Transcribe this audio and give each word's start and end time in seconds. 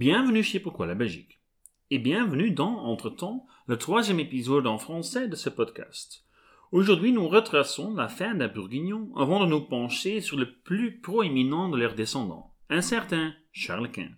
Bienvenue 0.00 0.42
chez 0.42 0.60
Pourquoi 0.60 0.86
la 0.86 0.94
Belgique. 0.94 1.42
Et 1.90 1.98
bienvenue 1.98 2.52
dans, 2.52 2.86
entre-temps, 2.86 3.44
le 3.66 3.76
troisième 3.76 4.18
épisode 4.18 4.66
en 4.66 4.78
français 4.78 5.28
de 5.28 5.36
ce 5.36 5.50
podcast. 5.50 6.24
Aujourd'hui, 6.72 7.12
nous 7.12 7.28
retraçons 7.28 7.94
la 7.94 8.08
fin 8.08 8.34
des 8.34 8.48
Bourguignons 8.48 9.14
avant 9.14 9.40
de 9.40 9.50
nous 9.50 9.60
pencher 9.60 10.22
sur 10.22 10.38
le 10.38 10.54
plus 10.54 11.02
proéminent 11.02 11.68
de 11.68 11.76
leurs 11.76 11.94
descendants, 11.94 12.54
un 12.70 12.80
certain 12.80 13.34
Charles 13.52 13.90
Quint. 13.90 14.12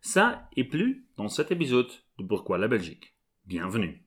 Ça 0.00 0.48
et 0.56 0.64
plus 0.64 1.06
dans 1.16 1.28
cet 1.28 1.52
épisode 1.52 1.92
de 2.18 2.24
Pourquoi 2.24 2.58
la 2.58 2.66
Belgique. 2.66 3.14
Bienvenue. 3.46 4.02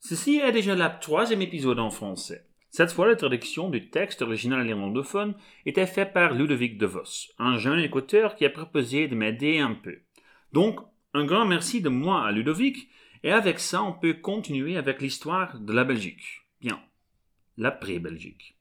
Ceci 0.00 0.36
est 0.36 0.52
déjà 0.52 0.74
le 0.74 1.00
troisième 1.00 1.40
épisode 1.40 1.78
en 1.78 1.88
français. 1.88 2.46
Cette 2.78 2.92
fois, 2.92 3.08
la 3.08 3.16
traduction 3.16 3.70
du 3.70 3.90
texte 3.90 4.22
original 4.22 4.64
néerlandophone 4.64 5.34
était 5.66 5.84
faite 5.84 6.12
par 6.12 6.32
Ludovic 6.32 6.78
de 6.78 6.86
Vos, 6.86 7.32
un 7.40 7.58
jeune 7.58 7.80
écouteur 7.80 8.36
qui 8.36 8.44
a 8.44 8.50
proposé 8.50 9.08
de 9.08 9.16
m'aider 9.16 9.58
un 9.58 9.74
peu. 9.74 9.96
Donc, 10.52 10.78
un 11.12 11.24
grand 11.24 11.44
merci 11.44 11.80
de 11.80 11.88
moi 11.88 12.24
à 12.24 12.30
Ludovic, 12.30 12.88
et 13.24 13.32
avec 13.32 13.58
ça, 13.58 13.82
on 13.82 13.94
peut 13.94 14.14
continuer 14.14 14.76
avec 14.76 15.02
l'histoire 15.02 15.58
de 15.58 15.72
la 15.72 15.82
Belgique. 15.82 16.22
Bien, 16.60 16.80
l'après-Belgique. 17.56 18.56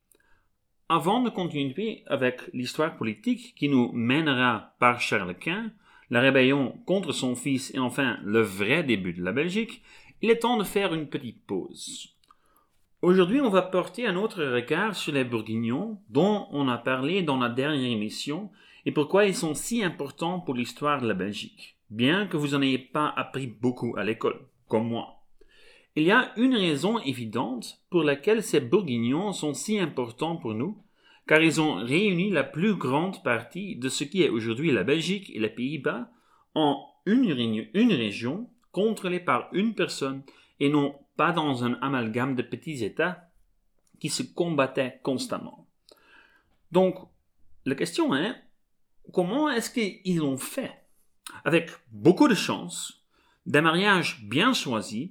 Avant 0.90 1.21
de 1.21 1.29
continuer 1.29 2.02
avec 2.07 2.41
l'histoire 2.54 2.98
politique 2.98 3.54
qui 3.54 3.70
nous 3.70 3.91
mènera 3.91 4.73
par 4.79 4.99
Charles 4.99 5.38
Quint, 5.38 5.71
la 6.09 6.21
rébellion 6.21 6.71
contre 6.88 7.12
son 7.12 7.35
fils 7.35 7.71
et 7.76 7.77
enfin 7.77 8.18
le 8.23 8.41
vrai 8.41 8.81
début 8.81 9.13
de 9.13 9.23
la 9.23 9.31
Belgique, 9.31 9.84
il 10.23 10.31
est 10.31 10.40
temps 10.40 10.57
de 10.57 10.63
faire 10.63 10.95
une 10.95 11.07
petite 11.07 11.45
pause. 11.45 12.16
Aujourd'hui, 13.03 13.41
on 13.41 13.49
va 13.49 13.62
porter 13.62 14.07
un 14.07 14.15
autre 14.15 14.43
regard 14.43 14.95
sur 14.95 15.13
les 15.13 15.23
Bourguignons, 15.23 15.99
dont 16.09 16.48
on 16.49 16.67
a 16.67 16.79
parlé 16.79 17.21
dans 17.21 17.37
la 17.37 17.48
dernière 17.48 17.91
émission, 17.91 18.49
et 18.87 18.91
pourquoi 18.91 19.26
ils 19.26 19.35
sont 19.35 19.54
si 19.54 19.84
importants 19.84 20.39
pour 20.39 20.55
l'histoire 20.55 20.99
de 20.99 21.07
la 21.07 21.13
Belgique, 21.13 21.77
bien 21.91 22.26
que 22.26 22.37
vous 22.37 22.49
n'en 22.49 22.62
ayez 22.63 22.79
pas 22.79 23.13
appris 23.15 23.45
beaucoup 23.45 23.93
à 23.98 24.04
l'école, 24.04 24.39
comme 24.67 24.87
moi. 24.87 25.21
Il 25.95 26.04
y 26.04 26.12
a 26.12 26.31
une 26.37 26.55
raison 26.55 26.98
évidente 26.98 27.84
pour 27.91 28.01
laquelle 28.01 28.41
ces 28.41 28.62
Bourguignons 28.62 29.32
sont 29.32 29.54
si 29.54 29.77
importants 29.77 30.37
pour 30.37 30.55
nous, 30.55 30.82
car 31.27 31.39
ils 31.39 31.61
ont 31.61 31.76
réuni 31.76 32.32
la 32.32 32.43
plus 32.43 32.73
grande 32.73 33.21
partie 33.21 33.76
de 33.76 33.89
ce 33.89 34.05
qui 34.05 34.23
est 34.23 34.29
aujourd'hui 34.29 34.71
la 34.71 34.84
Belgique 34.84 35.29
et 35.35 35.39
les 35.39 35.49
Pays-Bas 35.49 36.09
en 36.55 36.84
une, 37.05 37.67
une 37.76 37.93
région 37.93 38.49
contrôlée 38.71 39.20
par 39.20 39.49
une 39.54 39.76
personne 39.76 40.23
et 40.59 40.70
non 40.70 40.95
pas 41.18 41.32
dans 41.32 41.65
un 41.65 41.73
amalgame 41.82 42.35
de 42.35 42.43
petits 42.43 42.84
États 42.84 43.29
qui 43.99 44.10
se 44.10 44.23
combattaient 44.23 44.99
constamment. 45.04 45.68
Donc, 46.71 46.96
la 47.65 47.76
question 47.76 48.15
est, 48.15 48.35
comment 49.12 49.49
est-ce 49.49 49.71
qu'ils 49.71 50.18
l'ont 50.18 50.38
fait? 50.38 50.71
Avec 51.43 51.71
beaucoup 51.91 52.27
de 52.27 52.35
chance, 52.35 53.04
des 53.45 53.62
mariages 53.62 54.23
bien 54.23 54.54
choisis 54.54 55.10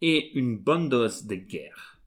et 0.00 0.32
une 0.38 0.56
bonne 0.56 0.88
dose 0.88 1.26
de 1.26 1.34
guerre. 1.34 1.98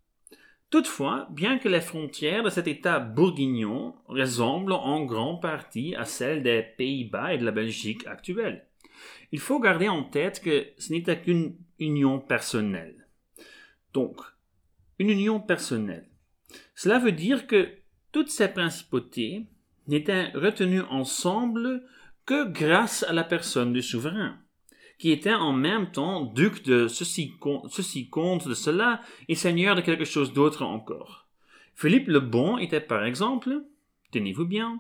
Toutefois, 0.70 1.28
bien 1.32 1.58
que 1.58 1.68
les 1.68 1.82
frontières 1.82 2.44
de 2.44 2.50
cet 2.50 2.68
État 2.68 3.00
bourguignon 3.00 3.94
ressemblent 4.08 4.72
en 4.72 5.04
grande 5.04 5.42
partie 5.42 5.96
à 5.96 6.06
celles 6.06 6.44
des 6.44 6.64
Pays-Bas 6.78 7.34
et 7.34 7.38
de 7.38 7.44
la 7.44 7.52
Belgique 7.52 8.08
actuelle, 8.08 8.66
il 9.34 9.40
faut 9.40 9.60
garder 9.60 9.90
en 9.90 10.04
tête 10.04 10.42
que 10.42 10.68
ce 10.78 10.94
n'était 10.94 11.20
qu'une 11.20 11.58
union 11.80 12.20
personnelle. 12.20 13.01
Donc, 13.94 14.22
une 15.00 15.10
union 15.10 15.40
personnelle. 15.40 16.10
Cela 16.76 17.00
veut 17.00 17.12
dire 17.12 17.48
que 17.48 17.70
toutes 18.12 18.30
ces 18.30 18.48
principautés 18.48 19.46
n'étaient 19.88 20.30
retenues 20.32 20.82
ensemble 20.90 21.84
que 22.26 22.50
grâce 22.50 23.04
à 23.04 23.14
la 23.14 23.24
personne 23.24 23.74
du 23.74 23.82
souverain, 23.82 24.38
qui 25.00 25.12
était 25.12 25.34
en 25.34 25.54
même 25.54 25.92
temps 25.92 26.22
duc 26.22 26.64
de 26.64 26.88
ceci, 26.88 27.34
ceci 27.70 28.10
comte 28.10 28.48
de 28.48 28.54
cela 28.54 29.02
et 29.28 29.36
seigneur 29.36 29.76
de 29.76 29.82
quelque 29.82 30.06
chose 30.06 30.34
d'autre 30.34 30.64
encore. 30.64 31.28
Philippe 31.76 32.08
le 32.08 32.20
Bon 32.20 32.58
était 32.58 32.82
par 32.82 33.04
exemple, 33.04 33.64
tenez-vous 34.12 34.46
bien, 34.46 34.80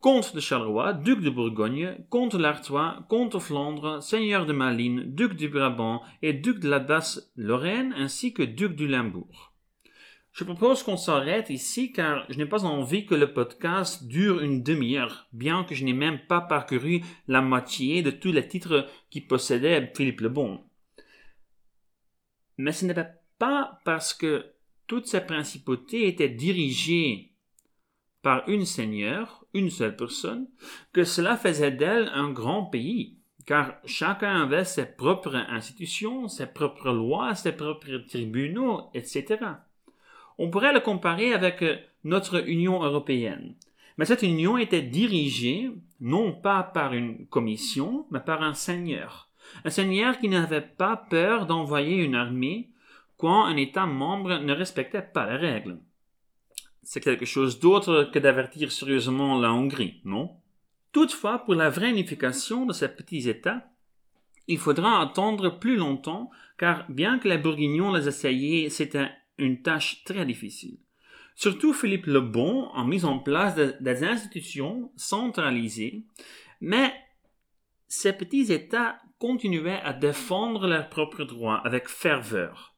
comte 0.00 0.34
de 0.34 0.40
Charleroi, 0.40 0.92
duc 0.92 1.20
de 1.20 1.30
Bourgogne, 1.30 1.96
comte 2.10 2.36
de 2.36 2.42
l'Artois, 2.42 3.04
comte 3.08 3.34
de 3.34 3.38
Flandre, 3.38 4.02
seigneur 4.02 4.46
de 4.46 4.52
Malines, 4.52 5.04
duc 5.06 5.34
du 5.34 5.48
Brabant 5.48 6.02
et 6.22 6.32
duc 6.32 6.58
de 6.58 6.68
la 6.68 6.78
Basse-Lorraine, 6.78 7.94
ainsi 7.96 8.32
que 8.32 8.42
duc 8.42 8.74
du 8.74 8.86
Limbourg. 8.86 9.52
Je 10.32 10.44
propose 10.44 10.82
qu'on 10.82 10.98
s'arrête 10.98 11.48
ici 11.48 11.92
car 11.92 12.26
je 12.28 12.36
n'ai 12.36 12.44
pas 12.44 12.66
envie 12.66 13.06
que 13.06 13.14
le 13.14 13.32
podcast 13.32 14.06
dure 14.06 14.42
une 14.42 14.62
demi-heure, 14.62 15.28
bien 15.32 15.64
que 15.64 15.74
je 15.74 15.82
n'ai 15.82 15.94
même 15.94 16.18
pas 16.28 16.42
parcouru 16.42 17.02
la 17.26 17.40
moitié 17.40 18.02
de 18.02 18.10
tous 18.10 18.32
les 18.32 18.46
titres 18.46 18.86
qui 19.08 19.22
possédait 19.22 19.90
Philippe 19.96 20.20
le 20.20 20.28
Bon. 20.28 20.60
Mais 22.58 22.72
ce 22.72 22.84
n'était 22.84 23.08
pas 23.38 23.80
parce 23.86 24.12
que 24.12 24.52
toutes 24.86 25.06
ces 25.06 25.22
principautés 25.22 26.06
étaient 26.06 26.28
dirigées 26.28 27.32
par 28.26 28.42
une 28.48 28.64
seigneur, 28.64 29.44
une 29.54 29.70
seule 29.70 29.94
personne, 29.94 30.48
que 30.92 31.04
cela 31.04 31.36
faisait 31.36 31.70
d'elle 31.70 32.10
un 32.12 32.32
grand 32.32 32.64
pays, 32.64 33.18
car 33.46 33.74
chacun 33.84 34.42
avait 34.42 34.64
ses 34.64 34.84
propres 34.84 35.36
institutions, 35.36 36.26
ses 36.26 36.48
propres 36.48 36.90
lois, 36.90 37.36
ses 37.36 37.52
propres 37.52 37.98
tribunaux, 38.08 38.90
etc. 38.94 39.36
On 40.38 40.50
pourrait 40.50 40.72
le 40.72 40.80
comparer 40.80 41.34
avec 41.34 41.62
notre 42.02 42.48
Union 42.48 42.82
européenne. 42.82 43.54
Mais 43.96 44.06
cette 44.06 44.24
union 44.24 44.58
était 44.58 44.82
dirigée 44.82 45.70
non 46.00 46.32
pas 46.32 46.64
par 46.64 46.94
une 46.94 47.28
commission, 47.28 48.06
mais 48.10 48.18
par 48.18 48.42
un 48.42 48.54
seigneur. 48.54 49.28
Un 49.64 49.70
seigneur 49.70 50.18
qui 50.18 50.28
n'avait 50.28 50.62
pas 50.62 50.96
peur 50.96 51.46
d'envoyer 51.46 52.02
une 52.02 52.16
armée 52.16 52.70
quand 53.18 53.44
un 53.44 53.56
État 53.56 53.86
membre 53.86 54.40
ne 54.40 54.52
respectait 54.52 55.08
pas 55.14 55.30
les 55.30 55.36
règles 55.36 55.78
c'est 56.86 57.00
quelque 57.00 57.26
chose 57.26 57.58
d'autre 57.58 58.08
que 58.12 58.20
d'avertir 58.20 58.70
sérieusement 58.70 59.40
la 59.40 59.52
Hongrie, 59.52 60.00
non? 60.04 60.36
Toutefois, 60.92 61.40
pour 61.40 61.56
la 61.56 61.68
vraie 61.68 61.90
unification 61.90 62.64
de 62.64 62.72
ces 62.72 62.88
petits 62.88 63.28
États, 63.28 63.68
il 64.46 64.56
faudra 64.56 65.02
attendre 65.02 65.58
plus 65.58 65.76
longtemps, 65.76 66.30
car 66.56 66.88
bien 66.88 67.18
que 67.18 67.28
les 67.28 67.38
Bourguignons 67.38 67.92
les 67.92 68.06
essayaient, 68.06 68.70
c'était 68.70 69.10
une 69.36 69.62
tâche 69.62 70.04
très 70.04 70.24
difficile. 70.24 70.78
Surtout 71.34 71.74
Philippe 71.74 72.06
le 72.06 72.20
Bon 72.20 72.68
a 72.70 72.84
mis 72.84 73.04
en 73.04 73.18
place 73.18 73.56
des 73.56 74.04
institutions 74.04 74.92
centralisées, 74.96 76.04
mais 76.60 76.94
ces 77.88 78.12
petits 78.12 78.52
États 78.52 79.00
continuaient 79.18 79.82
à 79.82 79.92
défendre 79.92 80.68
leurs 80.68 80.88
propres 80.88 81.24
droits 81.24 81.60
avec 81.64 81.88
ferveur. 81.88 82.75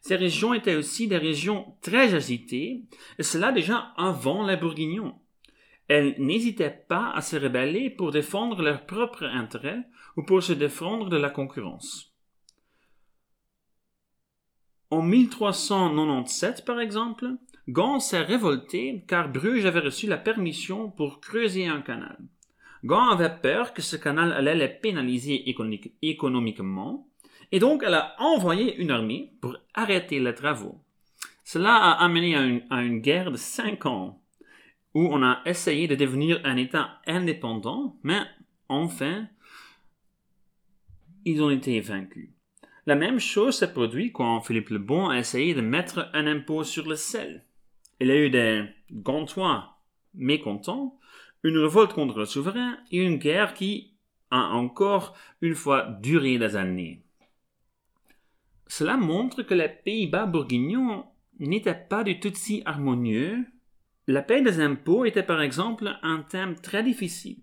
Ces 0.00 0.16
régions 0.16 0.54
étaient 0.54 0.76
aussi 0.76 1.08
des 1.08 1.18
régions 1.18 1.74
très 1.82 2.14
agitées, 2.14 2.82
et 3.18 3.22
cela 3.22 3.52
déjà 3.52 3.92
avant 3.96 4.46
les 4.46 4.56
Bourguignons. 4.56 5.14
Elles 5.88 6.14
n'hésitaient 6.18 6.84
pas 6.88 7.10
à 7.14 7.22
se 7.22 7.36
rebeller 7.36 7.90
pour 7.90 8.12
défendre 8.12 8.62
leurs 8.62 8.84
propres 8.84 9.24
intérêts 9.24 9.84
ou 10.16 10.22
pour 10.22 10.42
se 10.42 10.52
défendre 10.52 11.08
de 11.08 11.16
la 11.16 11.30
concurrence. 11.30 12.14
En 14.90 15.02
1397, 15.02 16.64
par 16.64 16.80
exemple, 16.80 17.26
Gand 17.68 18.00
s'est 18.00 18.22
révolté 18.22 19.04
car 19.06 19.30
Bruges 19.30 19.66
avait 19.66 19.80
reçu 19.80 20.06
la 20.06 20.16
permission 20.16 20.90
pour 20.90 21.20
creuser 21.20 21.66
un 21.66 21.82
canal. 21.82 22.18
Gand 22.84 23.08
avait 23.08 23.40
peur 23.42 23.74
que 23.74 23.82
ce 23.82 23.96
canal 23.96 24.32
allait 24.32 24.54
les 24.54 24.68
pénaliser 24.68 25.44
économiquement 26.02 27.07
et 27.50 27.58
donc, 27.58 27.82
elle 27.84 27.94
a 27.94 28.14
envoyé 28.18 28.76
une 28.76 28.90
armée 28.90 29.32
pour 29.40 29.56
arrêter 29.74 30.20
les 30.20 30.34
travaux. 30.34 30.80
Cela 31.44 31.76
a 31.76 32.04
amené 32.04 32.36
à 32.36 32.82
une, 32.82 33.00
guerre 33.00 33.30
de 33.30 33.38
cinq 33.38 33.86
ans, 33.86 34.22
où 34.94 35.06
on 35.10 35.22
a 35.22 35.40
essayé 35.46 35.88
de 35.88 35.94
devenir 35.94 36.40
un 36.44 36.56
État 36.56 37.00
indépendant, 37.06 37.96
mais 38.02 38.20
enfin, 38.68 39.26
ils 41.24 41.42
ont 41.42 41.50
été 41.50 41.80
vaincus. 41.80 42.30
La 42.84 42.96
même 42.96 43.18
chose 43.18 43.58
s'est 43.58 43.72
produite 43.72 44.12
quand 44.12 44.42
Philippe 44.42 44.70
le 44.70 44.78
Bon 44.78 45.08
a 45.08 45.18
essayé 45.18 45.54
de 45.54 45.60
mettre 45.60 46.10
un 46.12 46.26
impôt 46.26 46.64
sur 46.64 46.86
le 46.86 46.96
sel. 46.96 47.44
Il 48.00 48.08
y 48.08 48.10
a 48.10 48.16
eu 48.16 48.30
des 48.30 48.64
Gantois 48.92 49.78
mécontents, 50.14 50.98
une 51.42 51.58
révolte 51.58 51.92
contre 51.92 52.18
le 52.18 52.26
souverain 52.26 52.78
et 52.90 52.98
une 52.98 53.16
guerre 53.16 53.54
qui 53.54 53.94
a 54.30 54.50
encore 54.50 55.16
une 55.40 55.54
fois 55.54 55.82
duré 56.02 56.38
des 56.38 56.56
années. 56.56 57.04
Cela 58.68 58.96
montre 58.96 59.42
que 59.42 59.54
les 59.54 59.68
Pays-Bas 59.68 60.26
bourguignons 60.26 61.06
n'étaient 61.38 61.74
pas 61.74 62.04
du 62.04 62.20
tout 62.20 62.32
si 62.34 62.62
harmonieux. 62.66 63.44
La 64.06 64.22
paie 64.22 64.42
des 64.42 64.60
impôts 64.60 65.04
était 65.04 65.22
par 65.22 65.42
exemple 65.42 65.90
un 66.02 66.22
thème 66.22 66.54
très 66.54 66.82
difficile, 66.82 67.38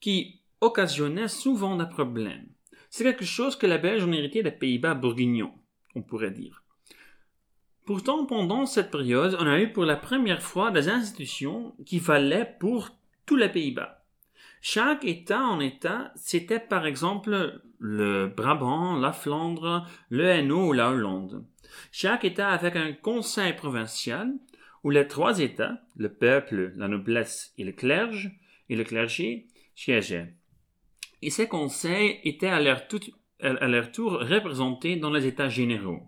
qui 0.00 0.40
occasionnait 0.60 1.28
souvent 1.28 1.76
des 1.76 1.88
problèmes. 1.88 2.48
C'est 2.88 3.04
quelque 3.04 3.24
chose 3.24 3.56
que 3.56 3.66
les 3.66 3.78
Belges 3.78 4.04
ont 4.04 4.12
hérité 4.12 4.42
des 4.42 4.50
Pays-Bas 4.50 4.94
bourguignons, 4.94 5.54
on 5.94 6.02
pourrait 6.02 6.30
dire. 6.30 6.64
Pourtant, 7.86 8.24
pendant 8.24 8.66
cette 8.66 8.90
période, 8.90 9.36
on 9.40 9.46
a 9.46 9.60
eu 9.60 9.72
pour 9.72 9.84
la 9.84 9.96
première 9.96 10.42
fois 10.42 10.70
des 10.70 10.88
institutions 10.88 11.74
qui 11.84 11.98
valaient 11.98 12.56
pour 12.60 12.90
tous 13.26 13.36
les 13.36 13.48
Pays-Bas. 13.48 14.04
Chaque 14.60 15.04
État 15.04 15.42
en 15.42 15.58
État, 15.58 16.12
c'était 16.14 16.60
par 16.60 16.86
exemple 16.86 17.62
le 17.80 18.28
Brabant, 18.28 18.96
la 18.96 19.12
Flandre, 19.12 19.88
le 20.10 20.26
Hainaut 20.26 20.68
ou 20.68 20.72
la 20.72 20.90
Hollande. 20.90 21.44
Chaque 21.90 22.24
État 22.24 22.50
avait 22.50 22.78
un 22.78 22.92
conseil 22.92 23.54
provincial 23.54 24.30
où 24.84 24.90
les 24.90 25.08
trois 25.08 25.40
États, 25.40 25.80
le 25.96 26.12
peuple, 26.12 26.72
la 26.76 26.88
noblesse 26.88 27.52
et 27.58 27.64
le 27.64 27.72
clergé, 27.72 28.30
et 28.68 28.76
le 28.76 28.84
clergé 28.84 29.48
siégeaient. 29.74 30.34
Et 31.22 31.30
ces 31.30 31.48
conseils 31.48 32.20
étaient 32.24 32.48
à 32.48 32.60
leur, 32.60 32.82
à 33.40 33.68
leur 33.68 33.92
tour 33.92 34.12
représentés 34.12 34.96
dans 34.96 35.10
les 35.10 35.26
États 35.26 35.48
généraux. 35.48 36.02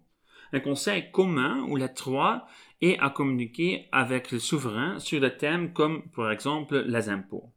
Un 0.53 0.61
conseil 0.61 1.11
commun 1.11 1.65
où 1.69 1.77
les 1.77 1.93
trois 1.93 2.47
aient 2.83 2.99
à 2.99 3.09
communiquer 3.11 3.89
avec 3.93 4.31
le 4.31 4.39
souverain 4.39 4.99
sur 4.99 5.21
des 5.21 5.37
thèmes 5.37 5.73
comme, 5.73 6.11
par 6.11 6.31
exemple, 6.31 6.85
les 6.87 7.09
impôts. 7.09 7.53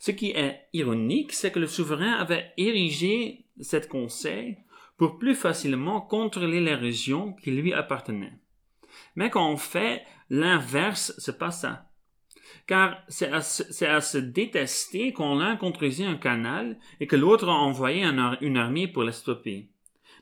Ce 0.00 0.10
qui 0.10 0.30
est 0.30 0.66
ironique, 0.72 1.34
c'est 1.34 1.52
que 1.52 1.58
le 1.58 1.66
souverain 1.66 2.14
avait 2.14 2.54
érigé 2.56 3.44
cet 3.60 3.86
conseil 3.86 4.56
pour 4.96 5.18
plus 5.18 5.34
facilement 5.34 6.00
contrôler 6.00 6.62
les 6.62 6.74
régions 6.74 7.34
qui 7.34 7.50
lui 7.50 7.74
appartenaient. 7.74 8.38
Mais 9.14 9.28
qu'en 9.28 9.58
fait, 9.58 10.02
l'inverse 10.30 11.12
se 11.18 11.30
passa. 11.30 11.90
Car 12.66 12.96
c'est 13.08 13.30
à, 13.30 13.42
se 14.00 14.16
détester 14.16 15.12
quand 15.12 15.34
l'un 15.34 15.56
contrôlait 15.56 16.06
un 16.06 16.16
canal 16.16 16.78
et 16.98 17.06
que 17.06 17.16
l'autre 17.16 17.48
envoyait 17.48 18.10
une 18.40 18.56
armée 18.56 18.88
pour 18.88 19.02
le 19.02 19.12
stopper. 19.12 19.68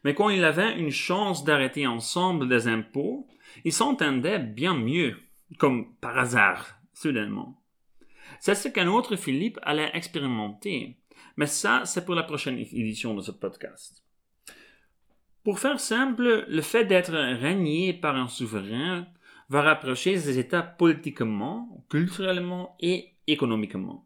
Mais 0.03 0.13
quand 0.13 0.29
il 0.29 0.43
avait 0.45 0.77
une 0.77 0.91
chance 0.91 1.45
d'arrêter 1.45 1.87
ensemble 1.87 2.49
des 2.49 2.67
impôts, 2.67 3.29
ils 3.65 3.73
s'entendaient 3.73 4.41
bien 4.41 4.75
mieux, 4.75 5.17
comme 5.57 5.95
par 6.01 6.19
hasard, 6.19 6.67
soudainement. 6.93 7.63
C'est 8.41 8.55
ce 8.55 8.69
qu'un 8.69 8.89
autre 8.89 9.17
Philippe 9.17 9.59
allait 9.63 9.91
expérimenter. 9.95 10.97
Mais 11.37 11.47
ça, 11.47 11.83
c'est 11.85 12.05
pour 12.05 12.15
la 12.15 12.23
prochaine 12.23 12.59
édition 12.59 13.15
de 13.15 13.23
ce 13.23 13.31
podcast. 13.31 14.03
Pour 15.45 15.59
faire 15.59 15.81
simple, 15.81 16.45
le 16.49 16.63
fait 16.63 16.85
d'être 16.85 17.13
régné 17.13 17.93
par 17.93 18.17
un 18.17 18.29
souverain 18.29 19.07
va 19.49 19.63
rapprocher 19.63 20.13
les 20.13 20.39
États 20.39 20.63
politiquement, 20.63 21.85
culturellement 21.89 22.77
et 22.81 23.15
économiquement. 23.27 24.05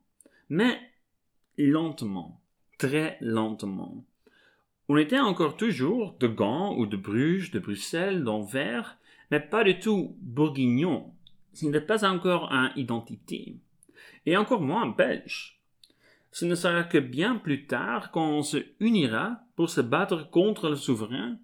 Mais 0.48 0.78
lentement, 1.58 2.40
très 2.78 3.18
lentement. 3.20 4.04
On 4.88 4.96
était 4.96 5.20
encore 5.20 5.56
toujours 5.56 6.16
de 6.18 6.26
Gand 6.26 6.76
ou 6.76 6.86
de 6.86 6.96
Bruges, 6.96 7.50
de 7.50 7.58
Bruxelles, 7.58 8.24
d'Anvers, 8.24 8.98
mais 9.30 9.40
pas 9.40 9.64
du 9.64 9.78
tout 9.78 10.16
bourguignon. 10.20 11.14
Ce 11.54 11.66
n'est 11.66 11.80
pas 11.80 12.04
encore 12.04 12.52
une 12.52 12.70
identité 12.76 13.56
et 14.26 14.36
encore 14.36 14.60
moins 14.60 14.86
belge. 14.86 15.60
Ce 16.30 16.44
ne 16.44 16.54
sera 16.54 16.84
que 16.84 16.98
bien 16.98 17.36
plus 17.36 17.66
tard, 17.66 18.10
quand 18.10 18.26
on 18.26 18.42
se 18.42 18.58
unira 18.80 19.40
pour 19.54 19.68
se 19.68 19.80
battre 19.80 20.30
contre 20.30 20.70
le 20.70 20.76
souverain, 20.76 21.36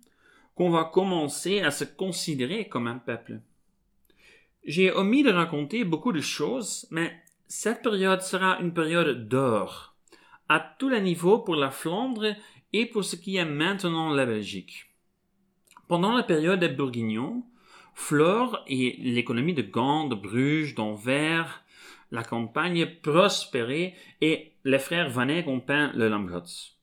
qu'on 0.54 0.70
va 0.70 0.84
commencer 0.84 1.60
à 1.60 1.70
se 1.70 1.84
considérer 1.84 2.68
comme 2.68 2.86
un 2.86 2.98
peuple. 2.98 3.40
J'ai 4.64 4.90
omis 4.92 5.22
de 5.22 5.30
raconter 5.30 5.84
beaucoup 5.84 6.12
de 6.12 6.20
choses, 6.20 6.86
mais 6.90 7.12
cette 7.46 7.82
période 7.82 8.22
sera 8.22 8.58
une 8.60 8.74
période 8.74 9.28
d'or, 9.28 9.94
à 10.48 10.58
tous 10.60 10.88
les 10.88 11.00
niveaux 11.00 11.38
pour 11.38 11.54
la 11.54 11.70
Flandre 11.70 12.34
et 12.72 12.86
pour 12.86 13.04
ce 13.04 13.16
qui 13.16 13.36
est 13.36 13.44
maintenant 13.44 14.10
la 14.10 14.26
Belgique. 14.26 14.86
Pendant 15.86 16.12
la 16.12 16.22
période 16.22 16.60
des 16.60 16.68
Bourguignons, 16.68 17.44
Flore 17.94 18.62
et 18.66 18.96
l'économie 19.00 19.54
de 19.54 19.62
Gand, 19.62 20.06
de 20.06 20.14
Bruges, 20.14 20.74
d'Anvers, 20.74 21.64
la 22.10 22.24
campagne 22.24 23.00
prospérait 23.02 23.94
et 24.20 24.52
les 24.64 24.78
frères 24.78 25.10
Vanek 25.10 25.46
ont 25.46 25.60
peint 25.60 25.92
le 25.94 26.08
Lamgots. 26.08 26.76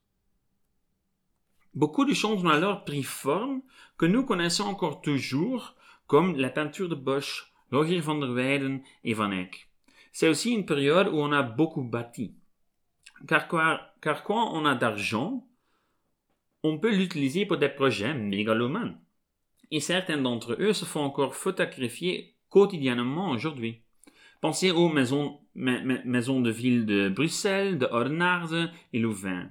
Beaucoup 1.73 2.05
de 2.05 2.13
choses 2.13 2.43
ont 2.45 2.49
alors 2.49 2.85
pris 2.85 3.03
forme 3.03 3.61
que 3.97 4.05
nous 4.05 4.23
connaissons 4.23 4.63
encore 4.63 5.01
toujours, 5.01 5.75
comme 6.07 6.35
la 6.37 6.49
peinture 6.49 6.89
de 6.89 6.95
Bosch, 6.95 7.51
Rogier 7.71 7.99
van 7.99 8.15
der 8.15 8.29
Weyden 8.29 8.81
et 9.03 9.13
Van 9.13 9.31
Eyck. 9.31 9.69
C'est 10.11 10.29
aussi 10.29 10.51
une 10.51 10.65
période 10.65 11.07
où 11.07 11.17
on 11.17 11.31
a 11.31 11.41
beaucoup 11.41 11.83
bâti. 11.83 12.35
Car, 13.27 13.47
car 14.01 14.23
quand 14.23 14.53
on 14.53 14.65
a 14.65 14.75
d'argent, 14.75 15.47
on 16.63 16.79
peut 16.79 16.95
l'utiliser 16.95 17.45
pour 17.45 17.57
des 17.57 17.69
projets 17.69 18.13
mégalomanes. 18.13 18.99
Et 19.71 19.79
certains 19.79 20.17
d'entre 20.17 20.55
eux 20.59 20.73
se 20.73 20.85
font 20.85 21.01
encore 21.01 21.35
photographier 21.35 22.35
quotidiennement 22.49 23.31
aujourd'hui. 23.31 23.84
Pensez 24.45 24.69
aux 24.69 24.89
maisons, 24.89 25.39
de 25.55 26.49
ville 26.51 26.85
de 26.85 27.09
Bruxelles, 27.09 27.79
de 27.79 27.87
Ornarde 27.87 28.69
et 28.93 28.99
Louvain, 28.99 29.49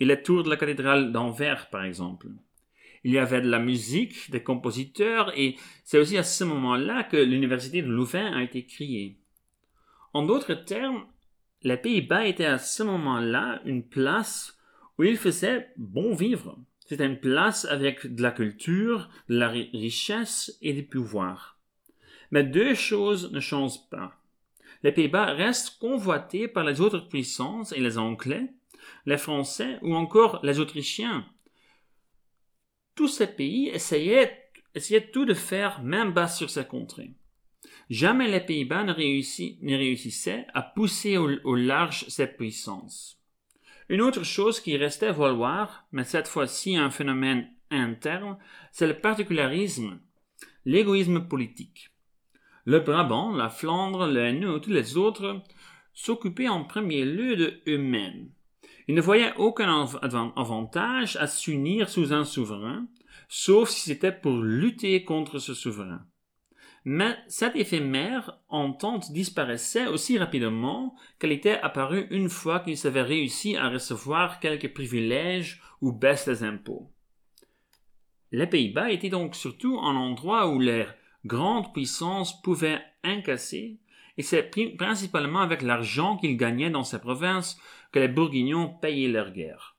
et 0.00 0.04
la 0.04 0.16
tour 0.16 0.42
de 0.42 0.50
la 0.50 0.56
cathédrale 0.56 1.12
d'Anvers, 1.12 1.70
par 1.70 1.84
exemple. 1.84 2.26
Il 3.04 3.12
y 3.12 3.18
avait 3.18 3.40
de 3.40 3.48
la 3.48 3.60
musique, 3.60 4.32
des 4.32 4.42
compositeurs, 4.42 5.32
et 5.38 5.54
c'est 5.84 5.98
aussi 5.98 6.18
à 6.18 6.24
ce 6.24 6.42
moment-là 6.42 7.04
que 7.04 7.16
l'université 7.16 7.82
de 7.82 7.86
Louvain 7.86 8.32
a 8.32 8.42
été 8.42 8.66
créée. 8.66 9.16
En 10.12 10.26
d'autres 10.26 10.54
termes, 10.54 11.06
les 11.62 11.76
Pays-Bas 11.76 12.26
étaient 12.26 12.44
à 12.44 12.58
ce 12.58 12.82
moment-là 12.82 13.62
une 13.64 13.84
place 13.84 14.58
où 14.98 15.04
il 15.04 15.18
faisait 15.18 15.68
bon 15.76 16.16
vivre. 16.16 16.58
C'était 16.80 17.06
une 17.06 17.20
place 17.20 17.64
avec 17.66 18.12
de 18.12 18.22
la 18.22 18.32
culture, 18.32 19.08
de 19.28 19.38
la 19.38 19.50
richesse 19.50 20.58
et 20.62 20.72
du 20.72 20.82
pouvoir. 20.82 21.60
Mais 22.32 22.42
deux 22.42 22.74
choses 22.74 23.30
ne 23.30 23.38
changent 23.38 23.88
pas 23.88 24.18
les 24.82 24.92
Pays-Bas 24.92 25.26
restent 25.26 25.78
convoités 25.78 26.48
par 26.48 26.64
les 26.64 26.80
autres 26.80 27.08
puissances 27.08 27.72
et 27.72 27.80
les 27.80 27.98
Anglais, 27.98 28.52
les 29.06 29.18
Français 29.18 29.78
ou 29.82 29.94
encore 29.94 30.40
les 30.42 30.58
Autrichiens. 30.58 31.26
Tous 32.94 33.08
ces 33.08 33.26
pays 33.26 33.68
essayaient, 33.68 34.50
tout 35.12 35.24
de 35.24 35.34
faire 35.34 35.82
même 35.82 36.12
bas 36.12 36.28
sur 36.28 36.50
ces 36.50 36.64
contrées. 36.64 37.14
Jamais 37.90 38.28
les 38.28 38.40
Pays-Bas 38.40 38.84
ne, 38.84 38.92
réussissaient 38.92 40.46
à 40.54 40.62
pousser 40.62 41.16
au, 41.16 41.54
large 41.54 42.06
cette 42.08 42.36
puissance. 42.36 43.20
Une 43.88 44.00
autre 44.00 44.24
chose 44.24 44.60
qui 44.60 44.76
restait 44.76 45.08
à 45.08 45.12
valoir, 45.12 45.86
mais 45.92 46.04
cette 46.04 46.28
fois-ci 46.28 46.76
un 46.76 46.90
phénomène 46.90 47.50
interne, 47.70 48.38
c'est 48.72 48.86
le 48.86 48.98
particularisme, 48.98 50.00
l'égoïsme 50.64 51.28
politique. 51.28 51.91
Le 52.64 52.78
Brabant, 52.78 53.32
la 53.32 53.48
Flandre, 53.48 54.06
le 54.06 54.20
Hainaut, 54.20 54.60
tous 54.60 54.70
les 54.70 54.96
autres 54.96 55.42
s'occupaient 55.94 56.48
en 56.48 56.64
premier 56.64 57.04
lieu 57.04 57.36
de 57.36 57.60
eux-mêmes. 57.68 58.30
Ils 58.88 58.94
ne 58.94 59.00
voyaient 59.00 59.34
aucun 59.36 59.86
avantage 60.36 61.16
à 61.16 61.26
s'unir 61.26 61.88
sous 61.88 62.12
un 62.12 62.24
souverain, 62.24 62.86
sauf 63.28 63.68
si 63.68 63.80
c'était 63.80 64.12
pour 64.12 64.36
lutter 64.36 65.04
contre 65.04 65.38
ce 65.38 65.54
souverain. 65.54 66.06
Mais 66.84 67.16
cette 67.28 67.54
éphémère 67.54 68.38
entente 68.48 69.12
disparaissait 69.12 69.86
aussi 69.86 70.18
rapidement 70.18 70.96
qu'elle 71.18 71.30
était 71.30 71.60
apparue 71.60 72.08
une 72.10 72.28
fois 72.28 72.60
qu'ils 72.60 72.86
avaient 72.86 73.02
réussi 73.02 73.56
à 73.56 73.68
recevoir 73.68 74.40
quelques 74.40 74.72
privilèges 74.72 75.62
ou 75.80 75.92
baisse 75.92 76.28
des 76.28 76.42
impôts. 76.42 76.90
Les 78.32 78.46
Pays-Bas 78.46 78.90
étaient 78.90 79.10
donc 79.10 79.36
surtout 79.36 79.78
un 79.78 79.94
endroit 79.94 80.48
où 80.48 80.58
l'air 80.58 80.94
grande 81.24 81.72
puissance 81.72 82.40
pouvait 82.42 82.80
incasser, 83.04 83.78
et 84.18 84.22
c'est 84.22 84.50
principalement 84.76 85.40
avec 85.40 85.62
l'argent 85.62 86.16
qu'ils 86.16 86.36
gagnaient 86.36 86.70
dans 86.70 86.84
ces 86.84 87.00
provinces 87.00 87.58
que 87.92 87.98
les 87.98 88.08
Bourguignons 88.08 88.68
payaient 88.68 89.08
leur 89.08 89.32
guerre. 89.32 89.76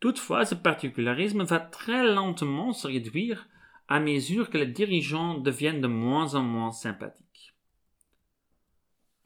Toutefois, 0.00 0.46
ce 0.46 0.54
particularisme 0.54 1.42
va 1.42 1.60
très 1.60 2.06
lentement 2.06 2.72
se 2.72 2.86
réduire 2.86 3.48
à 3.88 4.00
mesure 4.00 4.48
que 4.48 4.58
les 4.58 4.66
dirigeants 4.66 5.34
deviennent 5.34 5.80
de 5.80 5.88
moins 5.88 6.34
en 6.34 6.42
moins 6.42 6.72
sympathiques. 6.72 7.54